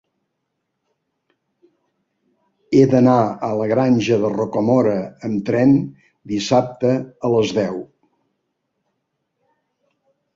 He 2.77 2.87
d'anar 2.93 3.17
a 3.47 3.49
la 3.59 3.67
Granja 3.71 4.17
de 4.23 4.31
Rocamora 4.37 4.95
amb 5.29 5.43
tren 5.51 5.75
dissabte 6.33 6.95
a 7.29 7.31
les 7.35 7.53
deu. 7.59 7.77